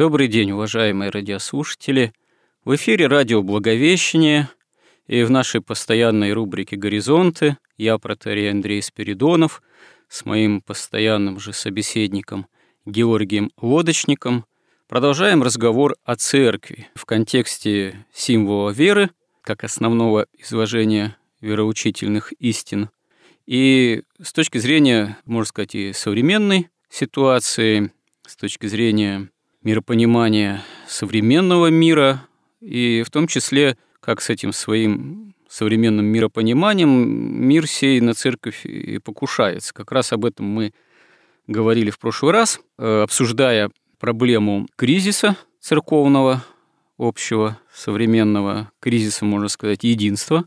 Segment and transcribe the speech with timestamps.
[0.00, 2.14] Добрый день, уважаемые радиослушатели.
[2.64, 4.48] В эфире радио «Благовещение»
[5.06, 9.62] и в нашей постоянной рубрике «Горизонты» я, протерей Андрей Спиридонов,
[10.08, 12.46] с моим постоянным же собеседником
[12.86, 14.46] Георгием Лодочником
[14.88, 19.10] продолжаем разговор о церкви в контексте символа веры,
[19.42, 22.88] как основного изложения вероучительных истин,
[23.44, 27.92] и с точки зрения, можно сказать, и современной ситуации,
[28.26, 29.28] с точки зрения
[29.62, 32.26] миропонимание современного мира,
[32.60, 38.98] и в том числе, как с этим своим современным миропониманием мир сей на церковь и
[38.98, 39.74] покушается.
[39.74, 40.72] Как раз об этом мы
[41.46, 46.44] говорили в прошлый раз, э, обсуждая проблему кризиса церковного,
[46.96, 50.44] общего, современного кризиса, можно сказать, единства,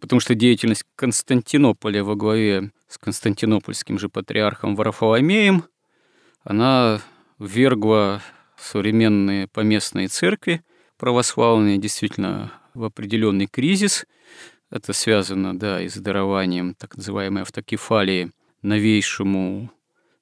[0.00, 5.64] потому что деятельность Константинополя во главе с константинопольским же патриархом Варфоломеем,
[6.42, 7.00] она
[7.38, 8.20] ввергла
[8.60, 10.62] современные поместные церкви
[11.00, 14.06] православные действительно в определенный кризис.
[14.70, 18.30] Это связано, да, и с дарованием так называемой автокефалии
[18.62, 19.70] новейшему,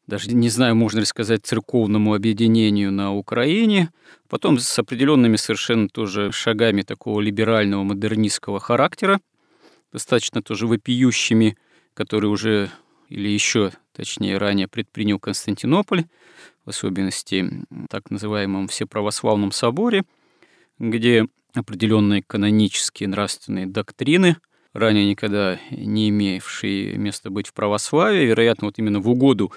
[0.06, 3.90] даже не знаю, можно ли сказать, церковному объединению на Украине,
[4.28, 9.20] потом с определенными совершенно тоже шагами такого либерального модернистского характера,
[9.92, 11.58] достаточно тоже вопиющими,
[11.94, 12.70] которые уже
[13.08, 16.04] или еще, точнее, ранее предпринял Константинополь,
[16.68, 20.04] в особенности так называемом Всеправославном соборе,
[20.78, 24.36] где определенные канонические нравственные доктрины,
[24.74, 29.50] ранее никогда не имевшие места быть в православии, вероятно, вот именно в угоду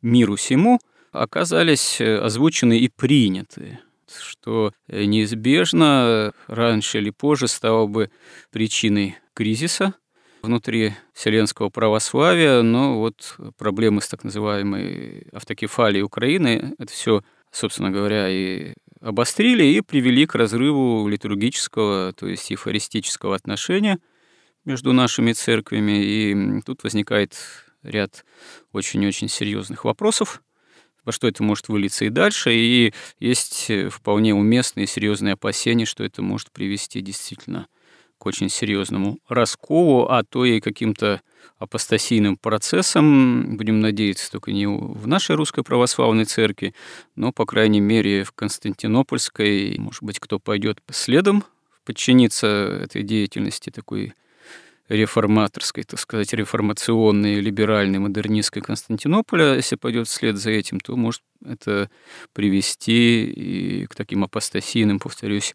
[0.00, 0.80] миру всему,
[1.12, 3.80] оказались озвучены и приняты,
[4.18, 8.10] что неизбежно раньше или позже стало бы
[8.50, 9.92] причиной кризиса
[10.44, 18.28] внутри вселенского православия, но вот проблемы с так называемой автокефалией Украины, это все, собственно говоря,
[18.28, 23.98] и обострили и привели к разрыву литургического, то есть эвхаристического отношения
[24.64, 26.02] между нашими церквями.
[26.02, 27.36] И тут возникает
[27.82, 28.24] ряд
[28.72, 30.42] очень-очень серьезных вопросов,
[31.04, 36.02] во что это может вылиться и дальше, и есть вполне уместные и серьезные опасения, что
[36.02, 37.66] это может привести действительно
[38.26, 41.20] очень серьезному расколу, а то и каким-то
[41.58, 46.74] апостасийным процессом, будем надеяться, только не в нашей русской православной церкви,
[47.16, 51.44] но, по крайней мере, в Константинопольской, может быть, кто пойдет следом
[51.84, 54.14] подчиниться этой деятельности такой
[54.88, 61.90] реформаторской, так сказать, реформационной, либеральной, модернистской Константинополя, если пойдет вслед за этим, то может это
[62.32, 65.54] привести и к таким апостасийным, повторюсь,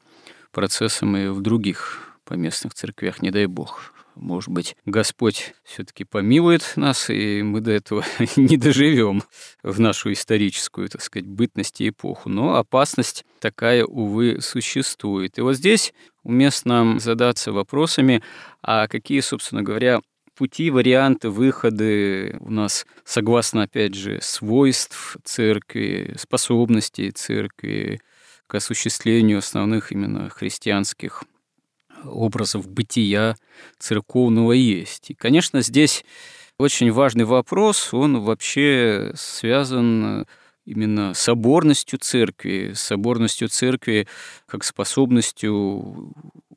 [0.51, 3.91] процессам и в других поместных церквях, не дай бог.
[4.15, 9.23] Может быть, Господь все-таки помилует нас, и мы до этого не доживем
[9.63, 12.29] в нашу историческую, так сказать, бытность и эпоху.
[12.29, 15.39] Но опасность такая, увы, существует.
[15.39, 18.21] И вот здесь уместно задаться вопросами,
[18.61, 20.01] а какие, собственно говоря,
[20.35, 28.01] пути, варианты, выходы у нас согласно, опять же, свойств церкви, способностей церкви
[28.45, 31.23] к осуществлению основных именно христианских
[32.03, 33.35] образов бытия
[33.77, 35.11] церковного есть.
[35.11, 36.03] И, конечно, здесь
[36.57, 40.25] очень важный вопрос, он вообще связан
[40.65, 44.07] именно соборностью церкви, соборностью церкви
[44.45, 46.13] как способностью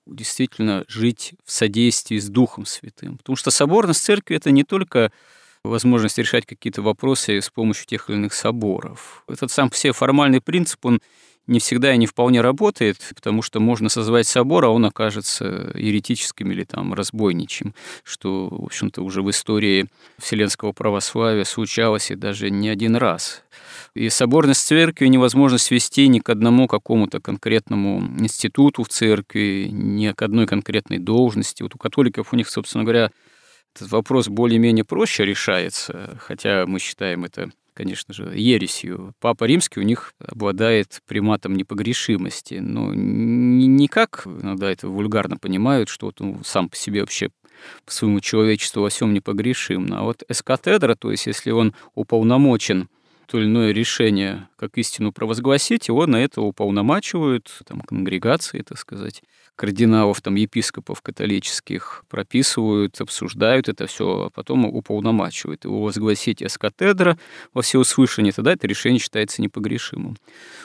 [0.06, 3.16] действительно жить в содействии с Духом Святым.
[3.19, 5.12] Потому что соборность церкви– это не только
[5.64, 9.25] возможность решать какие-то вопросы с помощью тех или иных соборов.
[9.28, 11.00] Этот сам все формальный принцип, он
[11.46, 16.52] не всегда и не вполне работает, потому что можно созвать собор, а он окажется еретическим
[16.52, 17.74] или там разбойничьим,
[18.04, 23.42] что, в общем-то, уже в истории вселенского православия случалось и даже не один раз.
[23.94, 30.22] И соборность церкви невозможно свести ни к одному какому-то конкретному институту в церкви, ни к
[30.22, 31.62] одной конкретной должности.
[31.62, 33.10] Вот у католиков у них, собственно говоря,
[33.74, 39.14] этот вопрос более-менее проще решается, хотя мы считаем это конечно же, ересью.
[39.20, 46.06] Папа Римский у них обладает приматом непогрешимости, но не как иногда это вульгарно понимают, что
[46.06, 47.30] вот он сам по себе вообще
[47.84, 49.92] по своему человечеству во всем непогрешим.
[49.92, 52.88] А вот эскатедра, то есть если он уполномочен
[53.26, 59.22] то или иное решение как истину провозгласить, его на это уполномачивают, там, конгрегации, так сказать,
[59.56, 67.19] кардиналов, там, епископов католических прописывают, обсуждают это все, а потом уполномачивают его возгласить эскатедра
[67.52, 70.16] во всеуслышание, тогда это решение считается непогрешимым.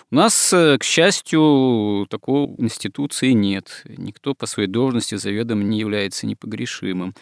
[0.09, 3.83] У нас, э, к счастью, такой институции нет.
[3.85, 7.13] Никто по своей должности заведомо не является непогрешимым.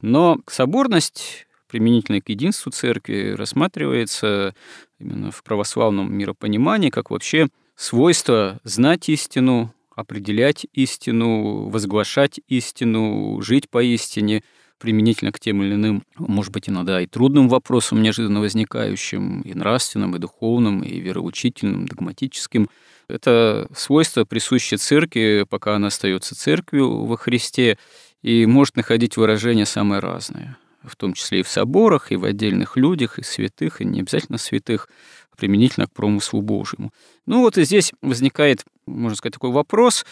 [0.00, 4.54] Но соборность применительно к единству церкви рассматривается
[5.00, 13.82] именно в православном миропонимании как вообще свойство знать истину, определять истину, возглашать истину, жить по
[13.82, 14.42] истине,
[14.78, 20.16] применительно к тем или иным, может быть, иногда и трудным вопросам, неожиданно возникающим, и нравственным,
[20.16, 22.68] и духовным, и вероучительным, догматическим.
[23.08, 27.78] Это свойство присуще церкви, пока она остается церковью во Христе,
[28.22, 32.76] и может находить выражения самые разные в том числе и в соборах, и в отдельных
[32.76, 34.88] людях, и святых, и не обязательно святых,
[35.36, 36.92] применительно к промыслу Божьему.
[37.26, 40.04] Ну вот и здесь возникает, можно сказать, такой вопрос,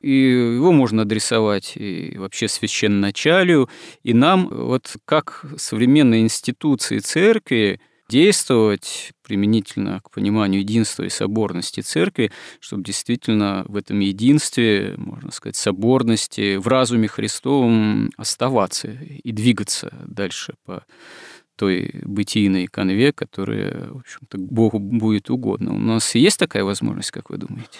[0.00, 3.68] и его можно адресовать и вообще священноначалию,
[4.02, 12.32] и нам, вот как современные институции церкви действовать применительно к пониманию единства и соборности церкви,
[12.58, 20.54] чтобы действительно в этом единстве, можно сказать, соборности, в разуме Христовом оставаться и двигаться дальше
[20.64, 20.84] по
[21.58, 25.74] той бытийной конве, которая, в общем-то, Богу будет угодно.
[25.74, 27.78] У нас есть такая возможность, как вы думаете?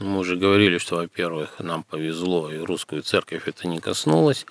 [0.00, 4.44] Мы уже говорили, что, во-первых, нам повезло, и русскую церковь это не коснулось.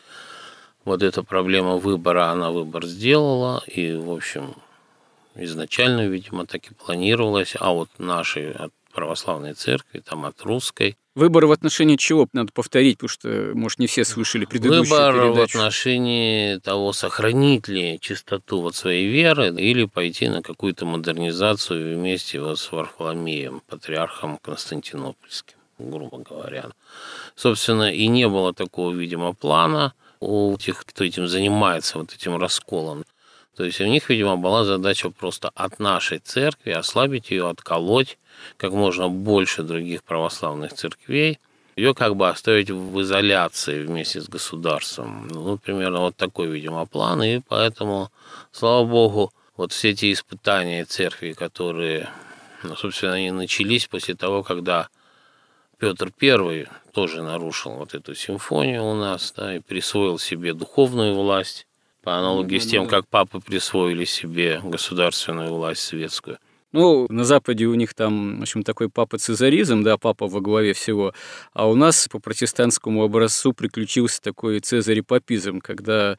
[0.85, 4.55] Вот эта проблема выбора, она выбор сделала, и, в общем,
[5.35, 10.97] изначально, видимо, так и планировалось, а вот от православной церкви, там от русской.
[11.15, 15.37] Выбор в отношении чего надо повторить, потому что, может, не все слышали предыдущую Выбор передачу.
[15.37, 22.41] в отношении того, сохранить ли чистоту вот своей веры или пойти на какую-то модернизацию вместе
[22.41, 26.71] вот с Варфоломеем, патриархом Константинопольским, грубо говоря.
[27.35, 33.05] Собственно, и не было такого, видимо, плана у тех, кто этим занимается, вот этим расколом.
[33.55, 38.17] То есть у них, видимо, была задача просто от нашей церкви ослабить ее, отколоть
[38.57, 41.39] как можно больше других православных церквей,
[41.75, 45.27] ее как бы оставить в изоляции вместе с государством.
[45.27, 47.21] Ну, примерно вот такой, видимо, план.
[47.23, 48.11] И поэтому,
[48.51, 52.09] слава богу, вот все эти испытания церкви, которые,
[52.63, 54.87] ну, собственно, они начались после того, когда
[55.77, 61.67] Петр I тоже нарушил вот эту симфонию у нас, да, и присвоил себе духовную власть,
[62.05, 66.37] по аналогии с тем, как папы присвоили себе государственную власть светскую.
[66.75, 71.13] Ну, на Западе у них там, в общем, такой папа-цезаризм, да, папа во главе всего,
[71.53, 76.17] а у нас по протестантскому образцу приключился такой цезарь-папизм, когда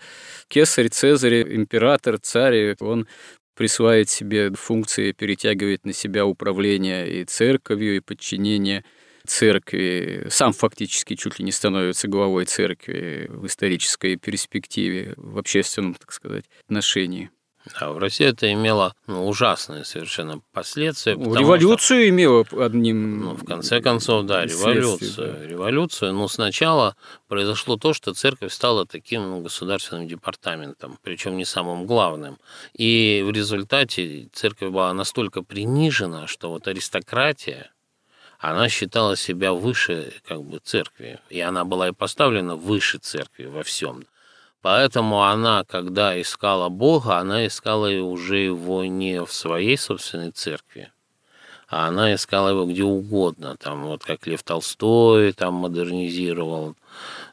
[0.49, 3.06] кесарь, цезарь, император, царь, он
[3.55, 8.82] присваивает себе функции, перетягивает на себя управление и церковью, и подчинение–
[9.26, 16.12] церкви, сам фактически чуть ли не становится главой церкви в исторической перспективе, в общественном, так
[16.12, 17.31] сказать, отношении.
[17.74, 21.16] А в России это имело ну, ужасные совершенно последствия.
[21.16, 23.20] Ну, революцию что, имело одним.
[23.20, 25.34] Ну, в конце концов, да, революцию.
[25.34, 25.46] Да.
[25.46, 26.12] Революцию.
[26.14, 26.96] Но сначала
[27.29, 32.38] произошло то, что церковь стала таким ну, государственным департаментом, причем не самым главным.
[32.74, 37.72] И в результате церковь была настолько принижена, что вот аристократия,
[38.38, 43.62] она считала себя выше как бы церкви, и она была и поставлена выше церкви во
[43.62, 44.05] всем.
[44.67, 50.91] Поэтому она, когда искала Бога, она искала уже его не в своей собственной церкви,
[51.69, 56.75] а она искала его где угодно, там вот как Лев Толстой там модернизировал,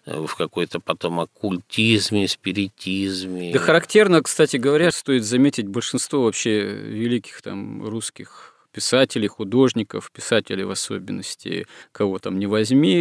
[0.05, 3.51] э, в какой-то потом оккультизме, спиритизме.
[3.51, 10.71] Да характерно, кстати говоря, стоит заметить большинство вообще великих там русских писателей, художников, писателей в
[10.71, 12.95] особенности, кого там не возьми,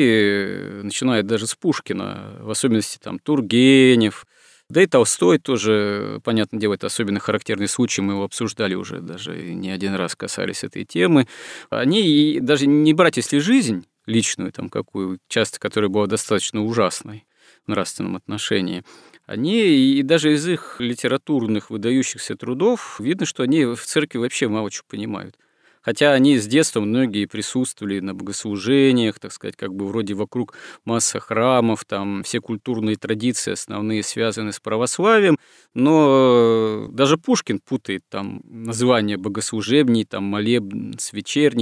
[0.83, 4.27] начиная даже с Пушкина, в особенности там Тургенев,
[4.69, 9.37] да и Толстой тоже, понятное дело, это особенно характерный случай, мы его обсуждали уже, даже
[9.37, 11.27] не один раз касались этой темы.
[11.69, 17.27] Они даже не брать, если жизнь личную, там какую, часто которая была достаточно ужасной
[17.67, 18.83] в нравственном отношении,
[19.27, 24.71] они, и даже из их литературных выдающихся трудов, видно, что они в церкви вообще мало
[24.71, 25.37] чего понимают.
[25.83, 31.21] Хотя они с детства многие присутствовали на богослужениях, так сказать, как бы вроде вокруг масса
[31.21, 35.39] храмов, там все культурные традиции основные связаны с православием,
[35.75, 41.13] но даже Пушкин путает там название богослужебней, там молебн с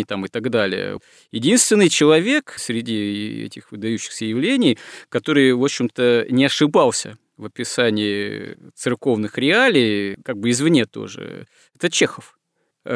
[0.06, 0.98] там и так далее.
[1.32, 10.16] Единственный человек среди этих выдающихся явлений, который, в общем-то, не ошибался в описании церковных реалий,
[10.24, 12.39] как бы извне тоже, это Чехов.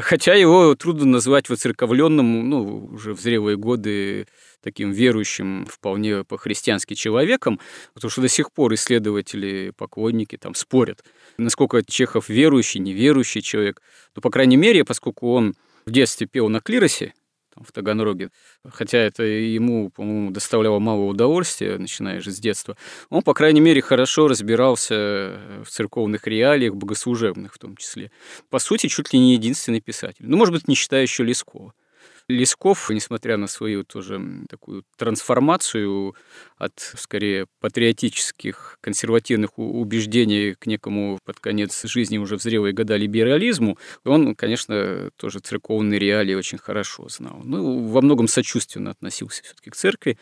[0.03, 4.27] Хотя его трудно назвать воцерковленным, ну, уже в зрелые годы
[4.61, 7.61] таким верующим, вполне по-христиански человеком,
[7.93, 11.05] потому что до сих пор исследователи, поклонники там спорят,
[11.37, 13.83] насколько Чехов верующий, неверующий человек.
[14.17, 15.55] Но, по крайней мере, поскольку он
[15.87, 17.13] в детстве пел на клиросе,
[17.55, 18.31] там, в Таганроге,
[18.69, 22.77] хотя это ему, по-моему, доставляло мало удовольствия, начиная же с детства,
[23.11, 28.11] он, по крайней мере, хорошо разбирался в церковных реалиях, богослужебных в том числе.
[28.51, 30.25] По сути, чуть ли не единственный писатель.
[30.27, 31.73] Ну, может быть, не считая еще Лескова.
[32.29, 36.15] Лесков, несмотря на свою тоже такую трансформацию
[36.57, 43.79] от, скорее, патриотических, консервативных убеждений к некому под конец жизни уже в зрелые года либерализму,
[44.05, 47.41] он, конечно, тоже церковные реалии очень хорошо знал.
[47.45, 50.19] Ну, во многом сочувственно относился все-таки к церкви.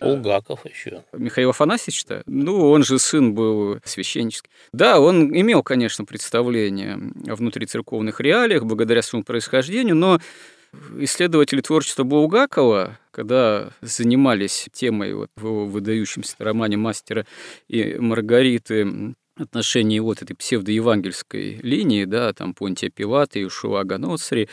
[0.00, 1.04] Булгаков еще.
[1.12, 2.22] Михаил Афанасьевич-то?
[2.26, 4.50] Ну, он же сын был священнический.
[4.72, 6.98] Да, он имел, конечно, представление
[7.28, 10.20] о внутрицерковных реалиях благодаря своему происхождению, но
[10.98, 17.26] Исследователи творчества Булгакова, когда занимались темой вот в его выдающемся романе «Мастера
[17.68, 24.48] и Маргариты», отношении вот этой псевдоевангельской линии, да, там Понтия Пилата, Иешуа Ганоцри,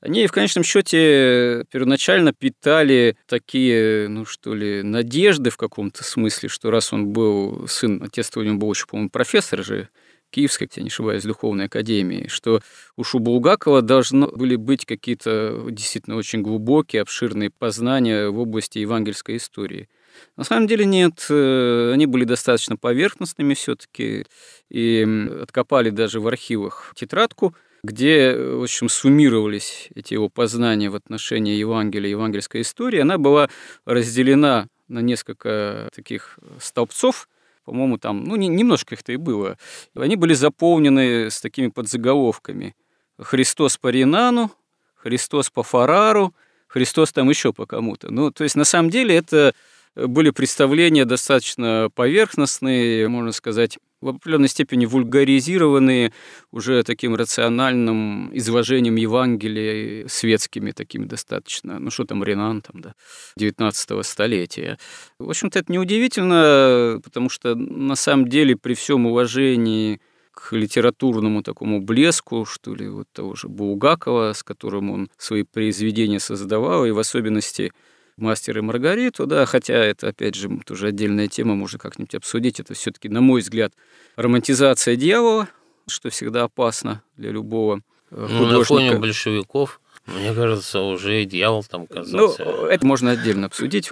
[0.00, 6.70] они в конечном счете первоначально питали такие, ну что ли, надежды в каком-то смысле, что
[6.70, 9.88] раз он был сын, отец у него был еще, по-моему, профессор же
[10.32, 12.60] Киевской, если я не ошибаюсь, Духовной Академии, что
[12.96, 19.88] у Булгакова должны были быть какие-то действительно очень глубокие, обширные познания в области евангельской истории.
[20.36, 24.26] На самом деле нет, э, они были достаточно поверхностными все-таки,
[24.70, 25.06] и
[25.42, 32.10] откопали даже в архивах тетрадку, где, в общем, суммировались эти его познания в отношении Евангелия,
[32.10, 33.00] евангельской истории.
[33.00, 33.48] Она была
[33.84, 37.28] разделена на несколько таких столбцов,
[37.64, 39.56] по-моему, там, ну, не, немножко их-то и было.
[39.94, 42.74] Они были заполнены с такими подзаголовками.
[43.18, 44.50] Христос по Ринану,
[44.94, 46.34] Христос по Фарару,
[46.66, 48.12] Христос там еще по кому-то.
[48.12, 49.54] Ну, то есть, на самом деле, это
[49.94, 56.12] были представления достаточно поверхностные, можно сказать, в определенной степени вульгаризированные
[56.50, 62.94] уже таким рациональным изложением Евангелия светскими такими достаточно, ну что там, Ренан там, да,
[63.36, 64.78] 19 столетия.
[65.18, 70.00] В общем-то, это неудивительно, потому что на самом деле при всем уважении
[70.32, 76.18] к литературному такому блеску, что ли, вот того же Булгакова, с которым он свои произведения
[76.18, 77.72] создавал, и в особенности
[78.16, 82.60] «Мастер и Маргариту», да, хотя это, опять же, тоже отдельная тема, можно как-нибудь обсудить.
[82.60, 83.72] Это все таки на мой взгляд,
[84.16, 85.48] романтизация дьявола,
[85.86, 88.34] что всегда опасно для любого художника.
[88.34, 92.44] Э, ну, на фоне большевиков, мне кажется, уже и дьявол там казался.
[92.44, 93.90] Ну, это можно отдельно обсудить.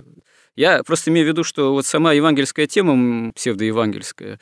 [0.57, 4.39] Я просто имею в виду, что вот сама евангельская тема, псевдоевангельская,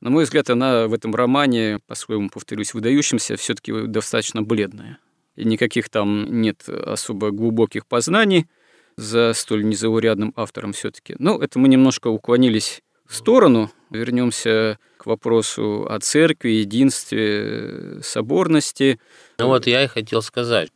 [0.00, 4.98] на мой взгляд, она в этом романе, по-своему, повторюсь, выдающимся, все таки достаточно бледная.
[5.36, 8.46] И никаких там нет особо глубоких познаний–
[8.96, 11.14] за столь незаурядным автором все-таки.
[11.18, 13.70] Ну, это мы немножко уклонились в сторону.
[13.90, 18.98] Вернемся к вопросу о церкви, единстве, соборности.
[19.38, 20.70] Ну вот я и хотел сказать.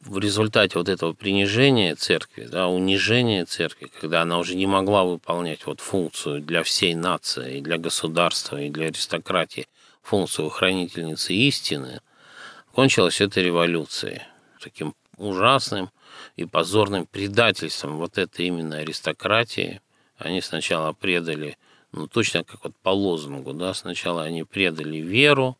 [0.00, 5.66] В результате вот этого принижения церкви, да, унижения церкви, когда она уже не могла выполнять
[5.66, 9.66] вот функцию для всей нации, и для государства, и для аристократии,
[10.02, 12.00] функцию хранительницы истины,
[12.72, 14.28] кончилась эта революция
[14.60, 15.90] таким ужасным
[16.38, 19.80] и позорным предательством вот этой именно аристократии.
[20.16, 21.58] Они сначала предали,
[21.90, 25.58] ну точно как вот по лозунгу, да, сначала они предали веру,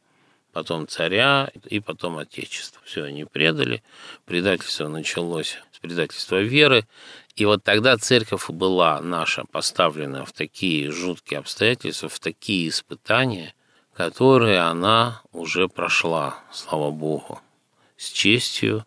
[0.53, 2.81] потом царя и потом отечество.
[2.85, 3.83] Все они предали.
[4.25, 6.87] Предательство началось с предательства веры.
[7.35, 13.53] И вот тогда церковь была наша поставлена в такие жуткие обстоятельства, в такие испытания,
[13.95, 17.41] которые она уже прошла, слава Богу,
[17.97, 18.87] с честью,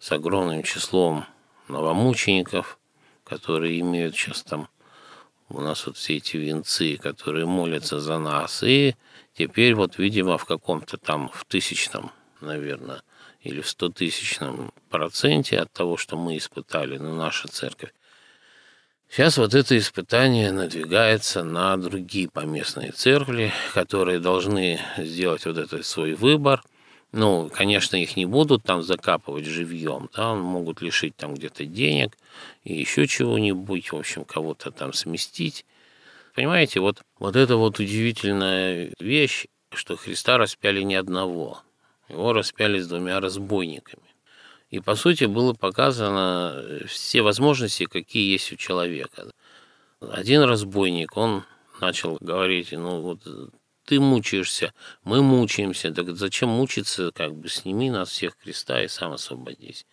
[0.00, 1.26] с огромным числом
[1.68, 2.78] новомучеников,
[3.24, 4.68] которые имеют сейчас там
[5.50, 8.62] у нас вот все эти венцы, которые молятся за нас.
[8.62, 8.94] И
[9.36, 13.02] теперь вот, видимо, в каком-то там, в тысячном, наверное,
[13.40, 17.92] или в стотысячном проценте от того, что мы испытали, ну, наша церковь,
[19.12, 26.14] Сейчас вот это испытание надвигается на другие поместные церкви, которые должны сделать вот этот свой
[26.14, 26.62] выбор
[27.12, 32.16] Ну, конечно, их не будут там закапывать живьем, да, могут лишить там где-то денег
[32.62, 35.64] и еще чего-нибудь, в общем, кого-то там сместить.
[36.34, 41.62] Понимаете, вот, вот это вот удивительная вещь, что Христа распяли не одного,
[42.08, 44.04] его распяли с двумя разбойниками.
[44.70, 49.32] И, по сути, было показано все возможности, какие есть у человека.
[50.00, 51.42] Один разбойник, он
[51.80, 53.20] начал говорить, ну вот
[53.90, 59.10] ты мучаешься, мы мучаемся, так зачем мучиться, как бы сними нас всех креста и сам
[59.10, 59.84] освободись.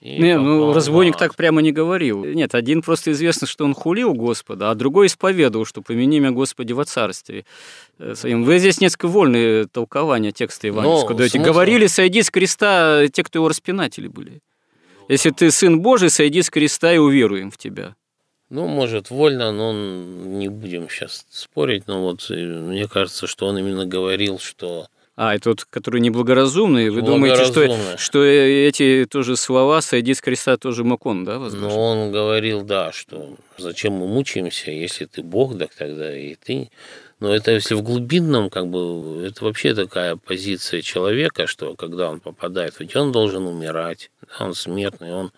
[0.00, 2.24] И не, ну разбойник так прямо не говорил.
[2.24, 6.72] Нет, один просто известно, что он хулил Господа, а другой исповедовал, что помяни меня Господи
[6.72, 7.46] во царстве
[8.00, 8.42] э, своим.
[8.42, 11.38] Вы здесь несколько вольные толкования текста евангельского даете.
[11.38, 11.52] Смысл...
[11.52, 14.40] Говорили, сойди с креста те, кто его распинатели были.
[15.08, 17.94] Если ты сын Божий, сойди с креста и уверуем в тебя.
[18.48, 23.58] Ну, может, вольно, но не будем сейчас спорить, но вот э, мне кажется, что он
[23.58, 24.86] именно говорил, что...
[25.16, 26.90] А, это тот, который неблагоразумный.
[26.90, 31.68] Вы думаете, что, что эти тоже слова «сойди с креста» тоже мог он, да, возможно?
[31.68, 36.70] Ну, он говорил, да, что зачем мы мучаемся, если ты Бог, так тогда и ты...
[37.18, 42.20] Но это если в глубинном, как бы, это вообще такая позиция человека, что когда он
[42.20, 45.32] попадает, ведь он должен умирать, он смертный, он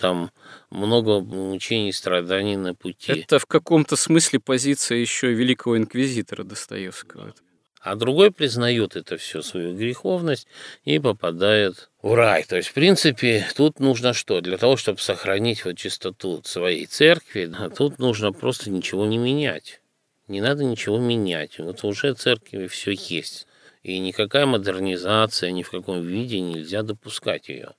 [0.00, 0.30] там
[0.70, 3.12] много мучений, страданий на пути.
[3.12, 7.34] Это в каком-то смысле позиция еще великого инквизитора Достоевского.
[7.80, 10.46] А другой признает это все свою греховность
[10.84, 12.44] и попадает в рай.
[12.44, 14.42] То есть, в принципе, тут нужно что?
[14.42, 19.80] Для того, чтобы сохранить вот чистоту своей церкви, тут нужно просто ничего не менять.
[20.28, 21.58] Не надо ничего менять.
[21.58, 23.46] Вот уже церкви все есть.
[23.82, 27.72] И никакая модернизация ни в каком виде нельзя допускать ее.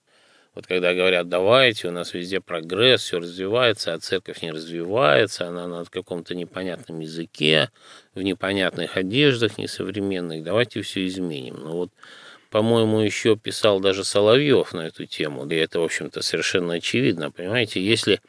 [0.53, 5.67] Вот когда говорят, давайте, у нас везде прогресс, все развивается, а церковь не развивается, она
[5.67, 7.70] на каком-то непонятном языке,
[8.15, 11.55] в непонятных одеждах несовременных, давайте все изменим.
[11.55, 11.91] Но ну вот,
[12.50, 17.31] по-моему, еще писал даже Соловьев на эту тему, и это, в общем-то, совершенно очевидно.
[17.31, 18.20] Понимаете, если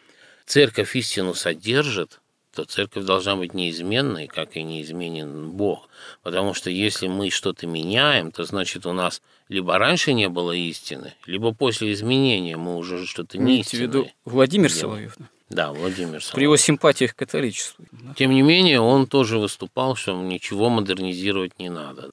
[0.46, 2.20] церковь истину содержит,
[2.54, 5.88] то церковь должна быть неизменной, как и неизменен Бог.
[6.22, 11.14] Потому что если мы что-то меняем, то значит у нас либо раньше не было истины,
[11.26, 15.16] либо после изменения мы уже что-то не в виду Владимир Соловьев?
[15.50, 16.34] Да, Владимир Соловьев.
[16.34, 17.84] При его симпатиях к католичеству.
[18.16, 22.10] Тем не менее, он тоже выступал, что ничего модернизировать не надо.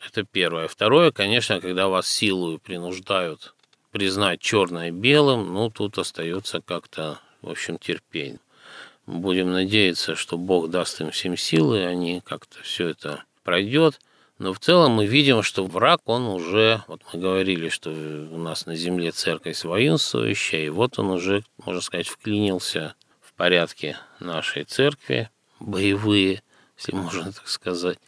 [0.00, 0.66] Это первое.
[0.66, 3.54] Второе, конечно, когда вас силой принуждают
[3.92, 8.40] признать черное белым, ну, тут остается как-то, в общем, терпение.
[9.06, 14.00] Будем надеяться, что Бог даст им всем силы, и они как-то все это пройдет.
[14.38, 18.66] Но в целом мы видим, что враг, он уже, вот мы говорили, что у нас
[18.66, 25.30] на земле церковь воинствующая, и вот он уже, можно сказать, вклинился в порядке нашей церкви,
[25.58, 26.42] боевые,
[26.76, 27.98] если можно так сказать.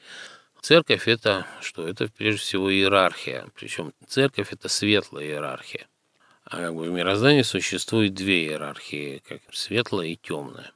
[0.60, 1.88] Церковь– это что?
[1.88, 3.46] Это прежде всего иерархия.
[3.54, 5.86] Причем церковь– это светлая иерархия.
[6.44, 10.72] А как бы в мироздании существует две иерархии, как светлая и темная.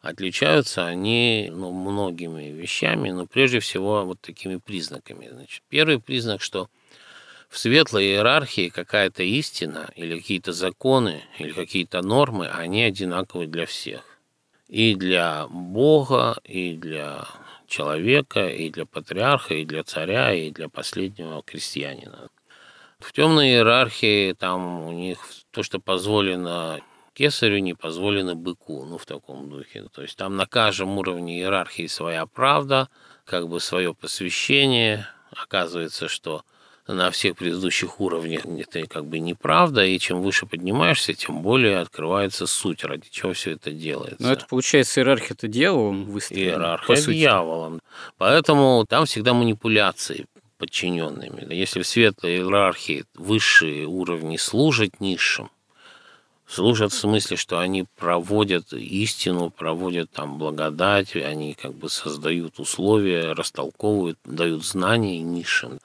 [0.00, 5.28] Отличаются они ну, многими вещами, но прежде всего вот такими признаками.
[5.28, 6.68] Значит, первый признак, что
[7.48, 14.02] в светлой иерархии какая-то истина или какие-то законы или какие-то нормы, они одинаковы для всех.
[14.68, 17.26] И для Бога, и для
[17.66, 22.28] человека, и для патриарха, и для царя, и для последнего крестьянина.
[22.98, 25.18] В темной иерархии там у них
[25.50, 26.80] то, что позволено
[27.18, 29.84] кесарю не позволено быку, ну, в таком духе.
[29.92, 32.88] То есть там на каждом уровне иерархии своя правда,
[33.24, 35.06] как бы свое посвящение.
[35.32, 36.44] Оказывается, что
[36.86, 42.46] на всех предыдущих уровнях это как бы неправда, и чем выше поднимаешься, тем более открывается
[42.46, 44.22] суть, ради чего все это делается.
[44.22, 46.50] Но это получается иерархия это дьяволом выстроена.
[46.50, 47.80] Иерархия по дьяволом.
[48.16, 50.26] Поэтому там всегда манипуляции
[50.56, 51.52] подчиненными.
[51.52, 55.50] Если в светлой иерархии высшие уровни служат низшим,
[56.48, 63.32] служат в смысле, что они проводят истину, проводят там благодать, они как бы создают условия,
[63.32, 65.78] растолковывают, дают знания низшим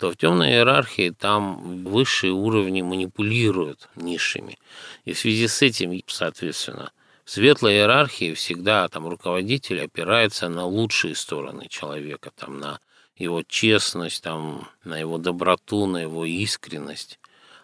[0.00, 4.58] то в темной иерархии там высшие уровни манипулируют низшими.
[5.04, 6.90] И в связи с этим, соответственно,
[7.26, 12.80] в светлой иерархии всегда там руководитель опирается на лучшие стороны человека, там на
[13.14, 17.19] его честность, там, на его доброту, на его искренность.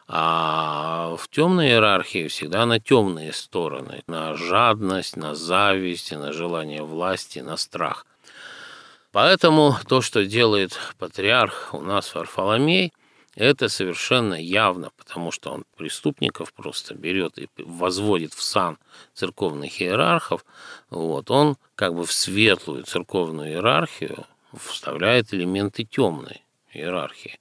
[0.09, 7.41] А в темной иерархии всегда на темные стороны, на жадность, на зависть, на желание власти,
[7.41, 8.07] на страх.
[9.11, 12.93] Поэтому то, что делает патриарх у нас Варфоломей,
[13.35, 18.79] это совершенно явно, потому что он преступников просто берет и возводит в сан
[19.13, 20.45] церковных иерархов.
[20.89, 24.25] Вот, он как бы в светлую церковную иерархию
[24.59, 26.43] вставляет элементы темной
[26.73, 27.39] иерархии.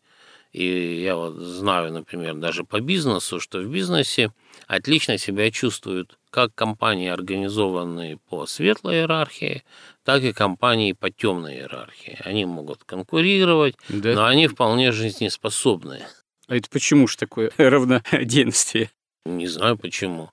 [0.55, 4.31] И я вот знаю, например, даже по бизнесу, что в бизнесе
[4.67, 9.65] отлично себя чувствуют как компании, организованные по светлой иерархии,
[10.05, 12.17] так и компании по темной иерархии.
[12.23, 14.13] Они могут конкурировать, да.
[14.13, 16.03] но они вполне жизнеспособны.
[16.47, 18.91] А это почему же такое равноденствие?
[19.25, 20.29] Не знаю почему.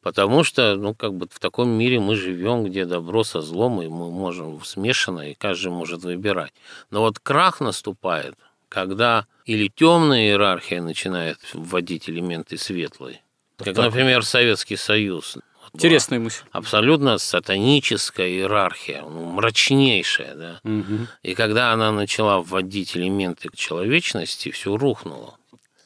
[0.00, 3.88] Потому что, ну, как бы в таком мире мы живем, где добро со злом, и
[3.88, 6.54] мы можем смешано, и каждый может выбирать.
[6.90, 8.36] Но вот крах наступает,
[8.70, 13.20] когда или темная иерархия начинает вводить элементы светлой,
[13.58, 13.84] как, так.
[13.84, 15.36] например, Советский Союз.
[15.74, 16.42] Интересная мысль.
[16.50, 20.60] Абсолютно сатаническая иерархия, ну, мрачнейшая, да.
[20.64, 21.06] Угу.
[21.22, 25.36] И когда она начала вводить элементы человечности, все рухнуло.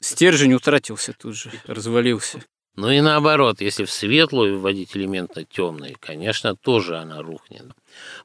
[0.00, 2.42] Стержень утратился тут же, развалился.
[2.76, 7.66] Ну и наоборот, если в светлую вводить элементы темные, конечно, тоже она рухнет.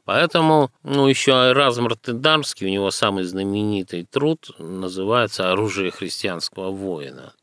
[0.06, 7.34] Поэтому, ну, еще Эразм Роттердамский, у него самый знаменитый труд называется «Оружие христианского воина».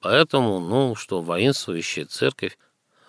[0.00, 2.56] Поэтому, ну, что воинствующая церковь,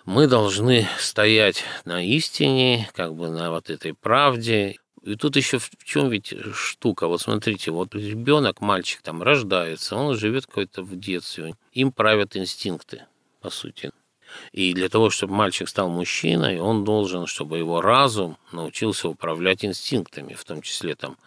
[0.04, 4.78] мы должны стоять на истине, как бы на вот этой правде.
[5.02, 7.06] И тут еще в чем ведь штука?
[7.06, 13.06] Вот смотрите, вот ребенок, мальчик там рождается, он живет какой-то в детстве, им правят инстинкты,
[13.42, 13.90] по сути.
[14.52, 20.34] И для того, чтобы мальчик стал мужчиной, он должен, чтобы его разум научился управлять инстинктами,
[20.34, 21.18] в том числе там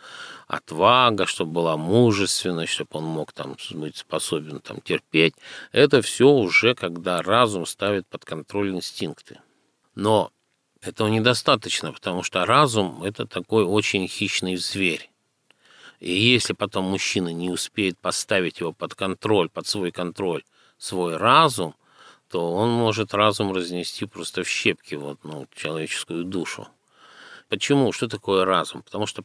[0.47, 5.35] отвага, чтобы была мужественность, чтобы он мог там быть способен там терпеть.
[5.71, 9.39] Это все уже когда разум ставит под контроль инстинкты.
[9.93, 10.31] Но
[10.81, 15.09] этого недостаточно, потому что разум– это такой очень хищный зверь.
[15.99, 20.43] И если потом мужчина не успеет поставить его под контроль, под свой контроль,
[20.77, 21.75] свой разум–
[22.29, 26.67] то он может разум разнести просто в щепки, вот, ну, человеческую душу.
[27.49, 27.91] Почему?
[27.91, 28.81] Что такое разум?
[28.81, 29.23] Потому что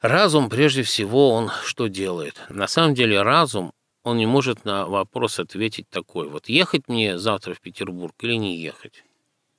[0.00, 2.40] разум, прежде всего, он что делает?
[2.48, 3.72] На самом деле разум,
[4.02, 8.56] он не может на вопрос ответить такой, вот ехать мне завтра в Петербург или не
[8.56, 9.02] ехать?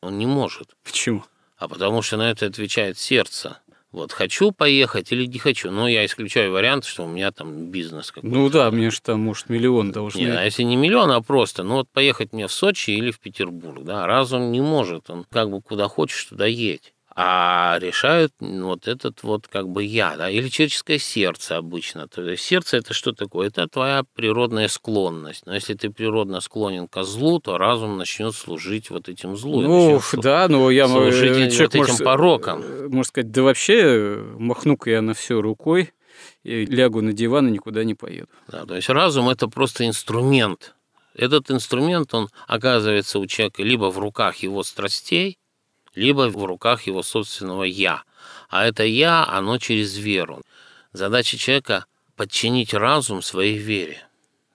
[0.02, 0.76] Он не может.
[0.84, 1.24] Почему?
[1.58, 3.60] А потому что на это отвечает сердце.
[3.98, 5.72] Вот, хочу поехать или не хочу.
[5.72, 8.36] Но я исключаю вариант, что у меня там бизнес какой-то.
[8.36, 10.20] Ну да, мне же там, может, миллион должны.
[10.20, 13.20] Нет, а если не миллион, а просто, ну вот поехать мне в Сочи или в
[13.20, 18.88] Петербург, да, разум не может, он как бы куда хочешь, туда едь а решают вот
[18.88, 22.08] этот вот как бы я, да, или человеческое сердце обычно.
[22.08, 23.48] То есть сердце это что такое?
[23.48, 25.48] Это твоя природная склонность.
[25.48, 29.62] Но если ты природно склонен к злу, то разум начнет служить вот этим злу.
[29.62, 32.62] Ну, да, но я служить человек вот этим пороком.
[32.62, 35.94] Э, можно сказать, да вообще махну-ка я на все рукой
[36.44, 38.30] и лягу на диван и никуда не поеду.
[38.48, 40.76] Да, то есть разум это просто инструмент.
[41.16, 45.40] Этот инструмент, он оказывается у человека либо в руках его страстей,
[45.98, 48.04] либо в руках его собственного «я».
[48.50, 50.42] А это «я», оно через веру.
[50.94, 54.04] Задача человека– подчинить разум своей вере.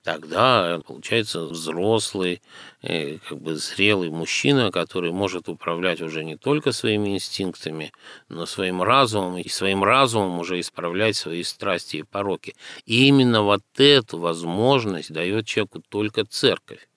[0.04, 2.42] Тогда получается взрослый,
[2.82, 7.92] э, как бы зрелый мужчина, который может управлять уже не только своими инстинктами,
[8.28, 12.54] но своим разумом, и своим разумом уже исправлять свои страсти и пороки.
[12.84, 16.88] И именно вот эту возможность дает человеку только церковь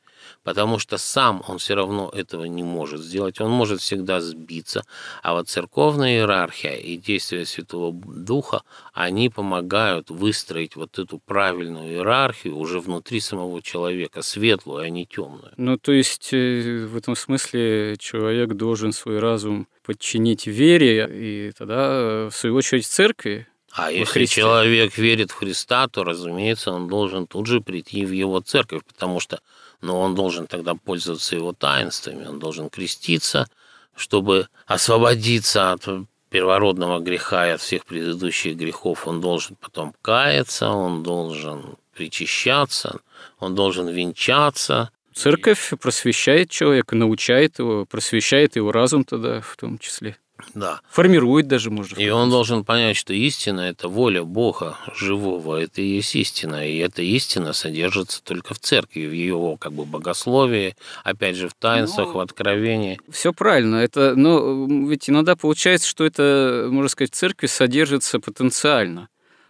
[0.45, 3.41] потому что сам он все равно этого не может сделать.
[3.41, 4.83] Он может всегда сбиться.
[5.23, 8.61] А вот церковная иерархия и действия Святого Духа,
[8.93, 15.51] они помогают выстроить вот эту правильную иерархию уже внутри самого человека, светлую, а не темную.
[15.57, 22.29] Ну, то есть э, в этом смысле человек должен свой разум подчинить вере, и тогда,
[22.29, 24.41] в свою очередь, церкви, а если Христе.
[24.41, 29.19] человек верит в Христа, то, разумеется, он должен тут же прийти в его церковь, потому
[29.19, 29.41] что
[29.81, 33.47] но он должен тогда пользоваться его таинствами, он должен креститься,
[33.95, 35.87] чтобы освободиться от
[36.29, 39.07] первородного греха и от всех предыдущих грехов.
[39.07, 42.99] Он должен потом каяться, он должен причащаться,
[43.39, 44.91] он должен венчаться.
[45.13, 50.17] Церковь просвещает человека, научает его, просвещает его разум тогда в том числе.
[50.53, 50.81] Да.
[50.89, 51.97] Формирует даже, может.
[51.97, 56.67] И он должен понять, что истина– это воля Бога живого, это и есть истина.
[56.67, 61.53] И эта истина содержится только в церкви, в его как бы богословии, опять же, в
[61.53, 62.99] таинствах, ну, в откровении.
[63.09, 63.77] Все правильно.
[63.77, 69.07] Это, но ведь иногда получается, что это, можно сказать, в церкви содержится потенциально.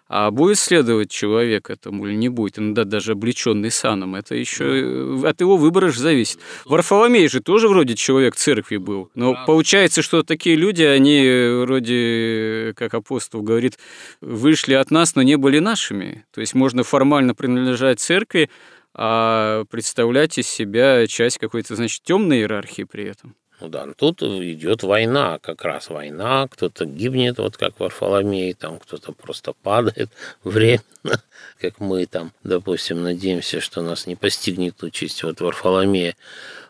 [0.08, 5.42] А будет следовать человек этому или не будет, иногда даже облеченный саном, это еще от
[5.42, 6.40] его выбора же зависит.
[6.66, 12.94] Варфоломей же тоже вроде человек церкви был, но получается, что такие люди, они вроде, как
[12.94, 13.80] апостол говорит,
[14.22, 16.26] вышли от нас, но не были нашими.
[16.32, 18.52] То есть можно формально принадлежать церкви,
[18.94, 23.36] а представлять из себя часть какой-то, значит, темной иерархии при этом.
[23.62, 29.14] Ну да, тут идет война, как раз война, кто-то гибнет, вот как Варфоломей, там кто-то
[29.14, 30.10] просто падает
[30.44, 31.22] временно,
[31.62, 36.16] как мы там, допустим, надеемся, что нас не постигнет участь вот Варфоломея.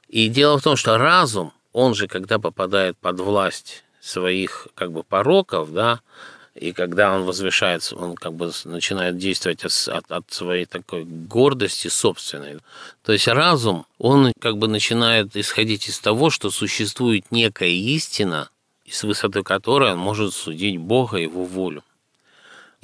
[0.09, 5.03] И дело в том, что разум, он же, когда попадает под власть своих как бы
[5.03, 6.01] пороков, да,
[6.55, 12.59] и когда он возвышается, он как бы начинает действовать от, от своей такой гордости собственной.
[13.03, 18.49] То есть разум, он как бы начинает исходить из того, что существует некая истина,
[18.89, 21.83] с высоты которой он может судить Бога и его волю.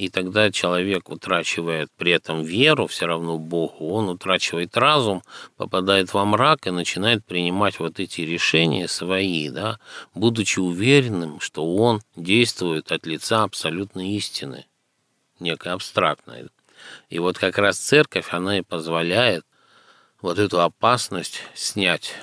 [0.02, 5.22] И тогда человек утрачивает при этом веру все равно Богу, он утрачивает разум,
[5.58, 9.80] попадает во мрак и начинает принимать вот эти решения свои, да,
[10.16, 14.66] будучи уверенным, что он действует от лица абсолютной истины,
[15.40, 16.48] некой абстрактной.
[17.12, 19.46] И вот как раз церковь, она и позволяет
[20.20, 22.16] вот эту опасность снять.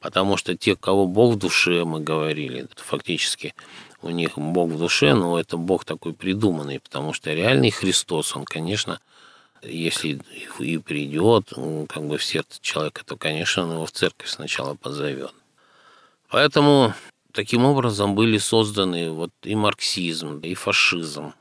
[0.00, 3.54] Потому что те, кого Бог в душе, мы говорили, фактически
[4.02, 8.44] у них Бог в душе, но это Бог такой придуманный, потому что реальный Христос, он,
[8.44, 9.00] конечно,
[9.62, 10.20] если
[10.60, 11.52] и придет
[11.88, 15.34] как бы в сердце человека, то, конечно, он его в церковь сначала позовет.
[16.30, 16.94] Поэтому
[17.32, 21.34] таким образом были созданы вот и марксизм, и фашизм,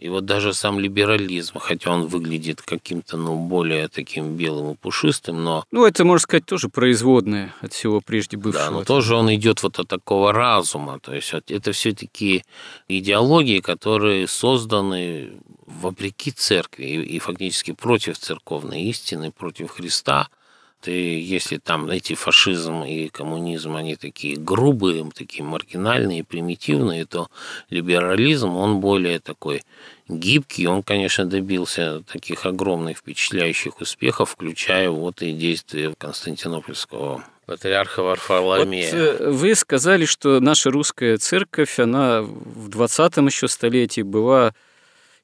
[0.00, 5.44] и вот даже сам либерализм, хотя он выглядит каким-то, ну, более таким белым и пушистым,
[5.44, 5.64] но...
[5.70, 8.64] Ну, это, можно сказать, тоже производное от всего прежде бывшего.
[8.64, 10.98] Да, но тоже он идет вот от такого разума.
[11.00, 12.44] То есть это все таки
[12.88, 15.32] идеологии, которые созданы
[15.66, 20.28] вопреки церкви и, и фактически против церковной истины, против Христа–
[20.80, 27.28] ты, если там эти фашизм и коммунизм, они такие грубые, такие маргинальные, примитивные, то
[27.68, 29.62] либерализм, он более такой
[30.08, 38.90] гибкий, он, конечно, добился таких огромных впечатляющих успехов, включая вот и действия Константинопольского патриарха Варфоломея.
[38.90, 44.54] Вот э, вы сказали, что наша русская церковь, она в 20 еще столетии была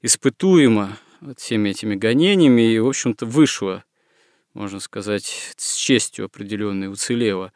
[0.02, 0.98] испытуема
[1.36, 3.84] всеми этими гонениями и, в общем-то, вышла
[4.56, 7.52] можно сказать, с честью определенной уцелела.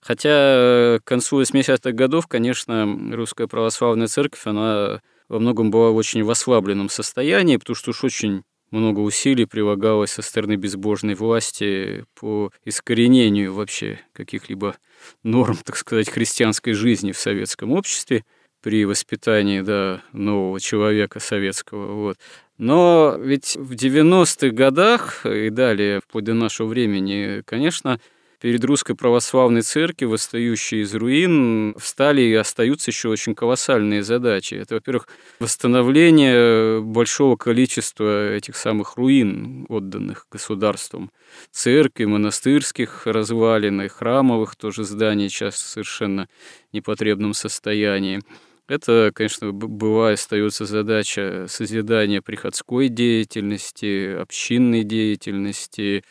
[0.00, 5.96] Хотя э, к концу 80-х годов, конечно, русская православная церковь, она во многом была в
[5.96, 12.04] очень в ослабленном состоянии, потому что уж очень много усилий прилагалось со стороны безбожной власти
[12.14, 14.76] по искоренению вообще каких-либо
[15.22, 18.24] норм, так сказать, христианской жизни в советском обществе
[18.62, 21.94] при воспитании да, нового человека советского.
[21.94, 22.18] Вот.
[22.58, 27.98] Но ведь в 90-х годах и далее, вплоть до нашего времени, конечно,
[28.44, 34.54] перед русской православной церковью, восстающей из руин, встали и остаются еще очень колоссальные задачи.
[34.54, 35.08] Это, во-первых,
[35.40, 41.10] восстановление большого количества этих самых руин, отданных государством.
[41.50, 46.28] Церкви, монастырских развалин, и храмовых тоже зданий сейчас совершенно
[46.70, 48.20] непотребном состоянии.
[48.66, 56.02] Это, конечно, была и остается задача созидания приходской деятельности, общинной деятельности,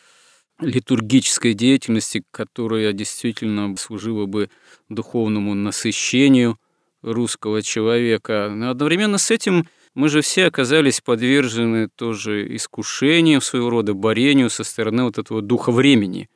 [0.60, 4.50] литургической деятельности, которая действительно служила бы
[4.88, 6.58] духовному насыщению
[7.02, 8.50] русского человека.
[8.54, 14.62] Но одновременно с этим мы же все оказались подвержены тоже искушению, своего рода борению со
[14.62, 16.30] стороны вот этого духа времени,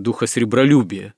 [0.00, 1.14] духа сребролюбия.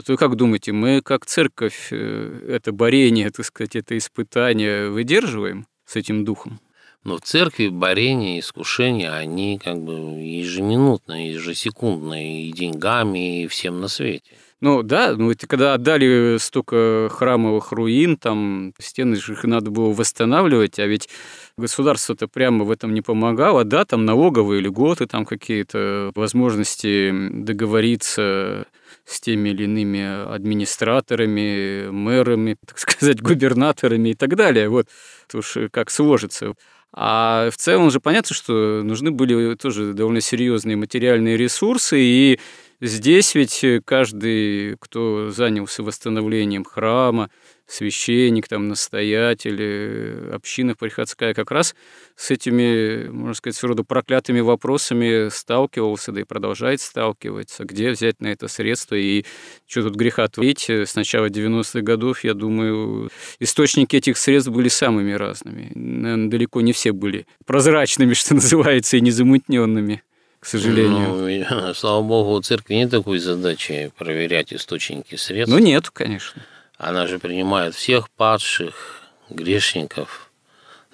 [0.00, 5.66] Вот вы как думаете, мы как церковь э, это борение, так сказать, это испытание выдерживаем
[5.84, 6.58] с этим духом?
[7.04, 13.88] Но в церкви борения, искушения, они как бы ежеминутные, ежесекундные, и деньгами, и всем на
[13.88, 14.32] свете.
[14.62, 19.92] Ну да, ну это когда отдали столько храмовых руин, там стены же их надо было
[19.92, 21.10] восстанавливать, а ведь
[21.58, 28.66] государство-то прямо в этом не помогало, да, там налоговые льготы, там какие-то возможности договориться
[29.04, 34.68] с теми или иными администраторами, мэрами, так сказать, губернаторами и так далее.
[34.68, 34.86] Вот
[35.32, 36.54] уж как сложится.
[36.92, 42.40] А в целом же понятно, что нужны были тоже довольно серьезные материальные ресурсы, и
[42.80, 47.30] здесь ведь каждый, кто занялся восстановлением храма,
[47.70, 51.74] священник, там, настоятель, э, община приходская, как раз
[52.16, 57.64] с этими, можно сказать, своего рода проклятыми вопросами сталкивался, да и продолжает сталкиваться.
[57.64, 59.24] Где взять на это средства и
[59.66, 60.68] что тут греха творить?
[60.68, 65.70] С начала 90-х годов, я думаю, источники этих средств были самыми разными.
[65.74, 70.02] Наверное, далеко не все были прозрачными, что называется, и незамутненными
[70.40, 71.46] к сожалению.
[71.50, 75.54] Ну, слава богу, у церкви нет такой задачи проверять источники средств.
[75.54, 76.42] Ну, нет, конечно.
[76.80, 80.30] Она же принимает всех падших, грешников,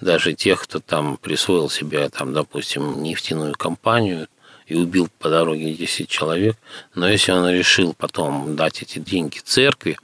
[0.01, 4.27] даже тех, кто там присвоил себе, там, допустим, нефтяную компанию,
[4.65, 6.57] и убил по дороге 10 человек.
[6.93, 9.97] Но если он решил потом дать эти деньги церкви,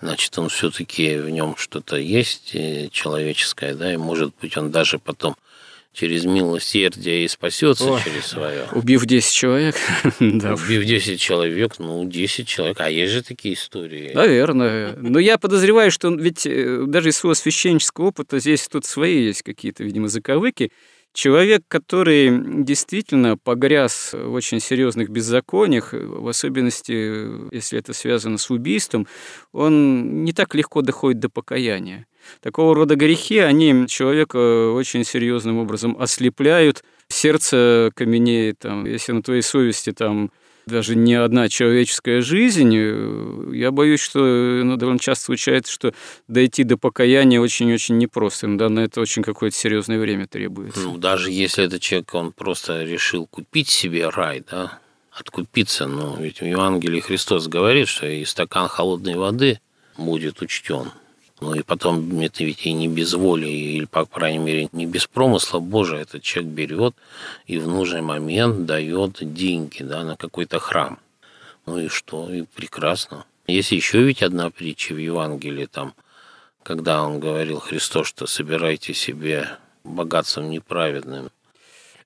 [0.00, 4.98] значит, он все-таки в нем что-то есть э, человеческое, да, и может быть он даже
[4.98, 5.36] потом
[5.96, 8.66] через милосердие и спасется Ой, через свое.
[8.72, 9.76] Убив 10 человек.
[10.20, 10.54] да.
[10.54, 12.78] Убив 10 человек, ну, 10 человек.
[12.80, 14.12] А есть же такие истории.
[14.12, 14.94] Наверное.
[14.96, 19.42] Но я подозреваю, что ведь э, даже из своего священнического опыта здесь тут свои есть
[19.42, 20.70] какие-то, видимо, заковыки.
[21.14, 29.06] Человек, который действительно погряз в очень серьезных беззакониях, в особенности, если это связано с убийством,
[29.52, 32.06] он не так легко доходит до покаяния.
[32.40, 39.42] Такого рода грехи, они человека очень серьезным образом ослепляют, сердце каменеет, там, если на твоей
[39.42, 40.30] совести там
[40.66, 45.94] даже не одна человеческая жизнь, э, я боюсь, что ну, довольно часто случается, что
[46.26, 48.46] дойти до покаяния очень-очень непросто.
[48.46, 50.80] Иногда на это очень какое-то серьезное время требуется.
[50.80, 54.80] Ну, даже если этот человек, он просто решил купить себе рай, да,
[55.12, 59.60] откупиться, но ведь в Евангелии Христос говорит, что и стакан холодной воды
[59.96, 60.90] будет учтен.
[61.40, 65.06] Ну и потом это ведь и не без воли, или, по крайней мере, не без
[65.06, 66.94] промысла Божия этот человек берет
[67.46, 70.98] и в нужный момент дает деньги да, на какой-то храм.
[71.66, 72.30] Ну и что?
[72.30, 73.26] И прекрасно.
[73.46, 75.94] Есть еще ведь одна притча в Евангелии, там,
[76.62, 79.50] когда он говорил Христос, что собирайте себе
[79.84, 81.28] богатством неправедным.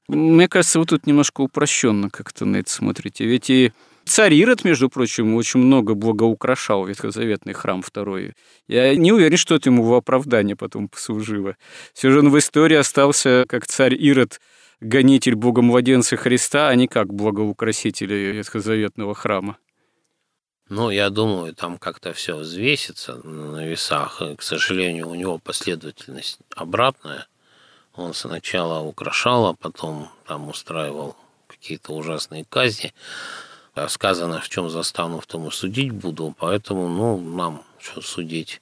[0.08, 3.24] Мне кажется, вы тут немножко упрощенно как-то на это смотрите.
[3.24, 3.72] Ведь и
[4.10, 8.34] Царь Ирод, между прочим, очень много благоукрашал ветхозаветный храм второй.
[8.66, 11.54] Я не уверен, что это ему в оправдание потом послужило.
[11.94, 14.40] Все же он в истории остался как царь Ирод,
[14.80, 19.58] гонитель Бога-младенца Христа, а не как благоукраситель ветхозаветного храма.
[20.68, 24.22] Ну, я думаю, там как-то все взвесится на весах.
[24.22, 27.28] И, к сожалению, у него последовательность обратная.
[27.94, 32.92] Он сначала украшал, а потом там устраивал какие-то ужасные казни.
[33.80, 38.60] А сказано, в чем застану, в том и судить буду, поэтому, ну, нам что судить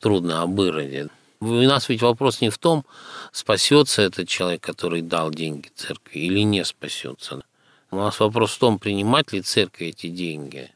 [0.00, 1.08] трудно об Ироде.
[1.38, 2.84] У нас ведь вопрос не в том,
[3.30, 7.42] спасется этот человек, который дал деньги церкви, или не спасется.
[7.92, 10.72] У нас вопрос в том, принимать ли церковь эти деньги.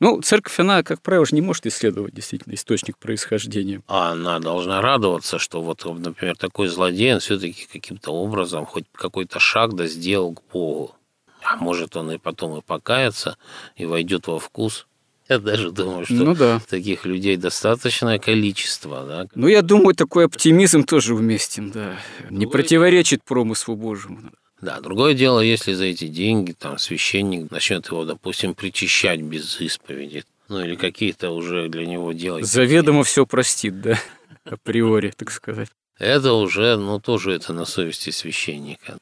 [0.00, 3.82] Ну, церковь, она, как правило, же не может исследовать действительно источник происхождения.
[3.86, 9.38] А она должна радоваться, что вот, например, такой злодей, он все-таки каким-то образом хоть какой-то
[9.38, 10.96] шаг да сделал к Богу.
[11.42, 13.36] А может, он и потом и покается,
[13.76, 14.86] и войдет во вкус.
[15.28, 16.60] Я даже думаю, что ну, да.
[16.68, 19.04] таких людей достаточное количество.
[19.04, 19.26] Да?
[19.34, 21.96] Ну, я думаю, такой оптимизм тоже уместен, да.
[22.30, 22.48] Не другое...
[22.48, 24.30] противоречит промыслу Божьему.
[24.62, 30.24] Да, другое дело, если за эти деньги там священник начнет его, допустим, причащать без исповеди,
[30.48, 32.46] ну или какие-то уже для него делать.
[32.46, 34.00] Заведомо все простит, да,
[34.44, 35.68] априори, так сказать.
[35.98, 38.98] Это уже, ну, тоже это на совести священника.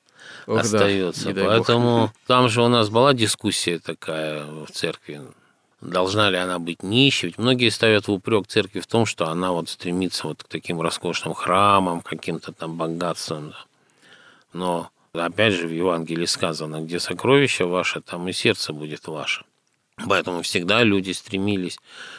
[0.47, 1.33] Ох, остается.
[1.33, 2.11] Да, Поэтому бог.
[2.27, 5.23] там же у нас была дискуссия такая в церкви.
[5.81, 7.29] Должна ли она быть нищей?
[7.29, 10.81] Ведь многие ставят в упрек церкви в том, что она вот стремится вот к таким
[10.81, 13.53] роскошным храмам, каким-то там богатствам.
[14.53, 19.45] Но опять же в Евангелии сказано, где сокровище ваше, там и сердце будет ваше.
[20.05, 21.79] Поэтому всегда люди стремились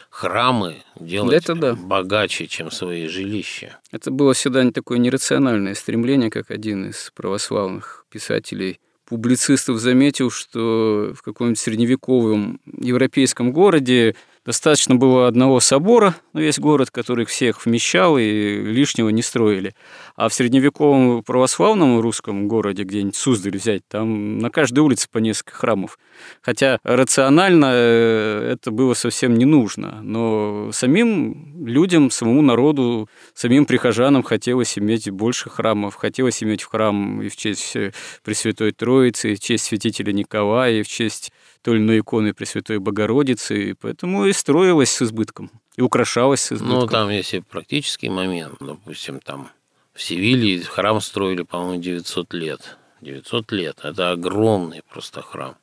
[0.10, 1.76] храмы делать это да.
[1.76, 3.78] богаче, чем свои жилища.
[3.92, 11.13] Это было всегда не такое нерациональное стремление, как один из православных писателей публицистов заметил, что
[11.16, 14.16] в каком-нибудь средневековом европейском городе
[14.47, 19.75] Достаточно было одного собора на весь город, который всех вмещал и лишнего не строили.
[20.15, 25.53] А в средневековом православном русском городе, где-нибудь Суздаль взять, там на каждой улице по несколько
[25.53, 25.99] храмов.
[26.41, 29.99] Хотя рационально э, это было совсем не нужно.
[30.01, 35.95] Но самим людям, самому народу, самим прихожанам хотелось иметь больше храмов.
[35.95, 37.75] Хотелось иметь в храм и в честь
[38.23, 42.80] Пресвятой Троицы, и в честь святителя Николая, и в честь той или иной иконы Пресвятой
[42.80, 46.80] Богородицы, и поэтому и строилась с избытком, и украшалась с избытком.
[46.80, 49.50] Ну, там есть и практический момент, допустим, там
[49.93, 52.78] в Севилье храм строили, по-моему, 900 лет.
[53.02, 55.56] 900 лет– это огромный просто храм.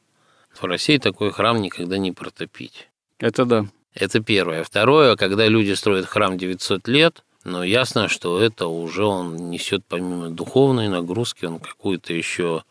[0.53, 2.89] В России такой храм никогда не протопить.
[3.19, 3.67] Это да.
[3.95, 4.65] Это первое.
[4.65, 10.31] Второе, когда люди строят храм 900 лет, но ясно, что это уже он несет помимо
[10.31, 12.65] духовной нагрузки, он какую-то еще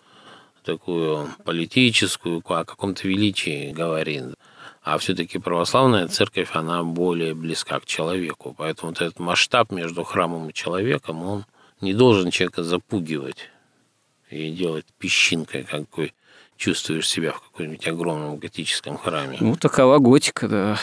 [0.63, 4.35] такую политическую, о каком-то величии говорит.
[4.81, 8.53] А все-таки православная церковь, она более близка к человеку.
[8.57, 11.45] Поэтому вот этот масштаб между храмом и человеком, он
[11.79, 13.49] не должен человека запугивать
[14.29, 16.13] и делать песчинкой, какой
[16.57, 19.37] чувствуешь себя в каком-нибудь огромном готическом храме.
[19.39, 20.79] Ну, такова готика, да,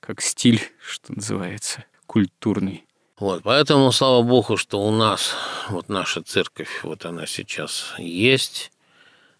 [0.00, 2.84] как стиль, что называется, культурный.
[3.18, 5.34] Вот, поэтому, слава богу, что у нас
[5.70, 8.70] вот наша церковь, вот она сейчас есть,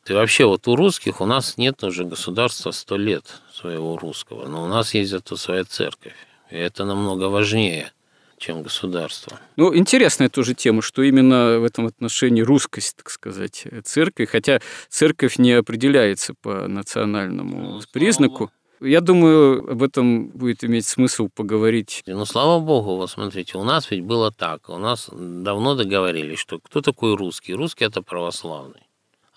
[0.08, 4.64] И вообще вот у русских у нас нет уже государства сто лет своего русского, но
[4.64, 6.14] у нас есть зато своя церковь.
[6.50, 7.92] И это намного важнее,
[8.38, 9.38] чем государство.
[9.56, 15.38] Ну, интересная тоже тема, что именно в этом отношении русскость, так сказать, церкви, хотя церковь
[15.38, 18.50] не определяется по национальному ну, признаку.
[18.80, 22.02] Я думаю, об этом будет иметь смысл поговорить.
[22.06, 24.68] Ну, слава богу, вот смотрите, у нас ведь было так.
[24.70, 27.54] У нас давно договорились, что кто такой русский?
[27.54, 28.87] Русский– это православный.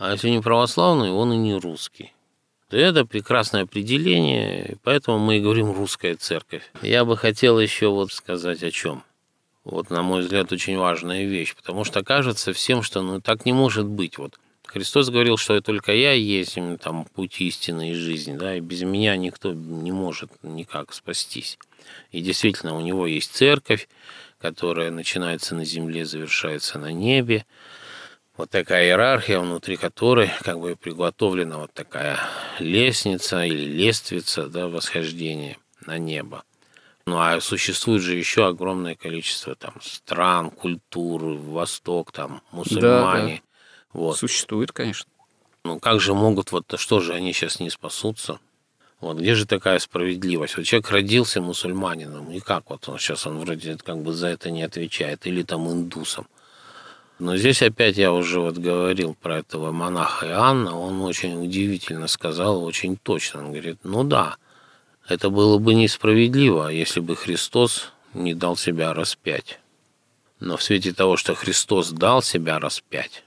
[0.01, 2.11] А если не православный, он и не русский.
[2.71, 6.63] То это прекрасное определение, поэтому мы и говорим «русская церковь».
[6.81, 9.03] Я бы хотел еще вот сказать о чем.
[9.63, 13.53] Вот, на мой взгляд, очень важная вещь, потому что кажется всем, что ну так не
[13.53, 14.17] может быть.
[14.17, 18.81] Вот Христос говорил, что только я есть там путь истины и жизни, да, и без
[18.81, 21.59] меня никто не может никак спастись.
[22.11, 23.87] И действительно, у него есть церковь,
[24.39, 27.45] которая начинается на земле, завершается на небе
[28.38, 32.19] вот такая иерархия, внутри которой как бы приготовлена вот такая
[32.59, 36.43] лестница или лествица да, восхождения на небо.
[37.05, 43.36] Ну а существует же еще огромное количество там стран, культур, Восток, там мусульмане.
[43.36, 43.41] Да, да.
[43.93, 44.17] Вот.
[44.17, 45.09] Существует, конечно.
[45.63, 48.39] Ну как же могут, вот что же они сейчас не спасутся?
[48.99, 50.57] Вот где же такая справедливость?
[50.57, 54.51] Вот человек родился мусульманином, и как вот он сейчас он вроде как бы за это
[54.51, 56.27] не отвечает, или там индусом.
[57.22, 62.63] Но здесь опять я уже вот говорил про этого монаха Иоанна, он очень удивительно сказал,
[62.63, 63.41] очень точно.
[63.41, 64.38] Он говорит, ну да,
[65.07, 69.59] это было бы несправедливо, если бы Христос не дал себя распять.
[70.39, 73.24] Но в свете того, что Христос дал себя распять.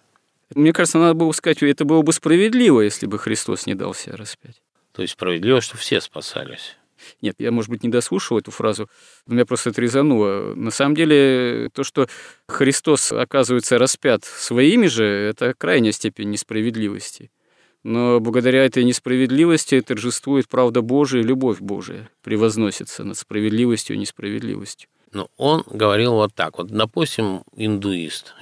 [0.57, 4.17] Мне кажется, надо было сказать, это было бы справедливо, если бы Христос не дал себя
[4.17, 4.61] распять.
[4.91, 6.77] То есть справедливо, что все спасались.
[7.23, 8.89] Нет, я, может быть, не дослушал эту фразу,
[9.27, 10.55] но меня просто это резануло.
[10.55, 12.09] На самом деле, то, что
[12.49, 17.31] Христос оказывается распят своими же, это крайняя степень несправедливости.
[17.83, 24.89] Но благодаря этой несправедливости торжествует правда Божия любовь Божия, превозносится над справедливостью и несправедливостью.
[25.13, 26.59] Но он говорил вот так.
[26.59, 28.35] Вот, допустим, индуист,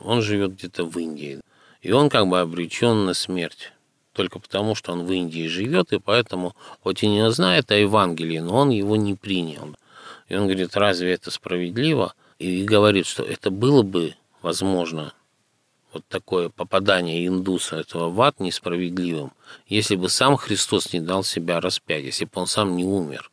[0.00, 1.40] он живет где-то в Индии,
[1.80, 3.72] и он как бы обречен на смерть
[4.18, 8.40] только потому, что он в Индии живет, и поэтому, хоть и не знает о Евангелии,
[8.40, 9.76] но он его не принял.
[10.28, 12.14] И он говорит, разве это справедливо?
[12.40, 15.12] И говорит, что это было бы возможно,
[15.92, 19.32] вот такое попадание индуса этого в ад несправедливым,
[19.68, 23.30] если бы сам Христос не дал себя распять, если бы он сам не умер.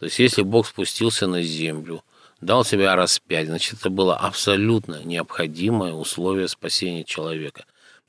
[0.00, 2.02] То есть, если Бог спустился на землю,
[2.40, 7.64] дал себя распять, значит, это было абсолютно необходимое условие спасения человека.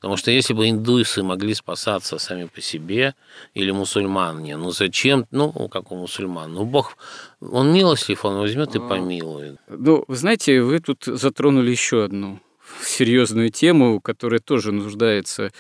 [0.06, 3.16] Потому что если бы индусы могли спасаться сами по себе,
[3.56, 6.96] или мусульмане, ну зачем, ну, как у мусульман, ну Бог,
[7.42, 9.58] он милостлив, он возьмет и помилует.
[9.68, 12.40] Ну, вы знаете, вы тут затронули еще одну
[12.84, 15.52] серьезную тему, которая тоже нуждается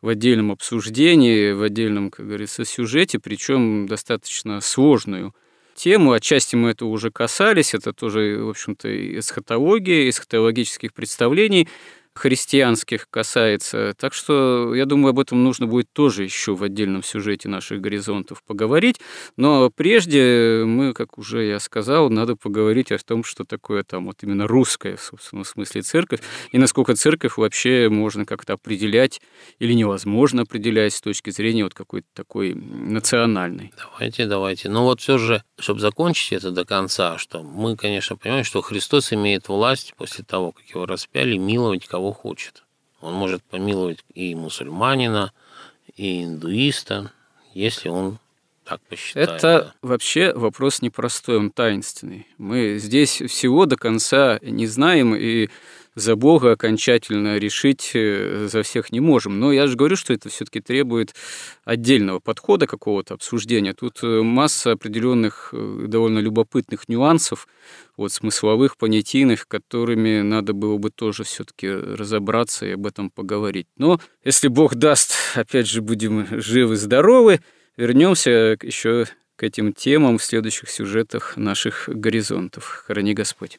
[0.00, 5.32] в отдельном обсуждении, в отдельном, как говорится, сюжете, причем достаточно сложную
[5.76, 6.10] тему.
[6.10, 8.88] Отчасти мы это уже касались, это тоже, в общем-то,
[9.20, 11.68] эсхатология, эсхатологических представлений
[12.14, 13.94] христианских касается.
[13.98, 18.42] Так что, я думаю, об этом нужно будет тоже еще в отдельном сюжете наших горизонтов
[18.44, 19.00] поговорить.
[19.36, 24.22] Но прежде мы, как уже я сказал, надо поговорить о том, что такое там вот
[24.22, 29.20] именно русская, в собственном смысле, церковь, и насколько церковь вообще можно как-то определять
[29.58, 33.72] или невозможно определять с точки зрения вот какой-то такой национальной.
[33.76, 34.68] Давайте, давайте.
[34.68, 39.12] Но вот все же, чтобы закончить это до конца, что мы, конечно, понимаем, что Христос
[39.12, 42.64] имеет власть после того, как его распяли, миловать кого кого хочет.
[43.00, 45.32] Он может помиловать и мусульманина,
[45.96, 47.12] и индуиста,
[47.54, 48.18] если он
[48.64, 49.28] так посчитает.
[49.28, 49.74] Это да.
[49.88, 52.26] вообще вопрос непростой, он таинственный.
[52.38, 55.48] Мы здесь всего до конца не знаем, и
[55.94, 59.38] за Бога окончательно решить э, за всех не можем.
[59.38, 61.14] Но я же говорю, что это все-таки требует
[61.64, 63.74] отдельного подхода, какого-то обсуждения.
[63.74, 67.46] Тут э, масса определенных э, довольно любопытных нюансов,
[67.96, 73.66] вот смысловых, понятийных, которыми надо было бы тоже все-таки разобраться и об этом поговорить.
[73.76, 77.40] Но если Бог даст, опять же, будем живы-здоровы,
[77.76, 82.84] вернемся еще к этим темам в следующих сюжетах наших горизонтов.
[82.86, 83.58] Храни Господь.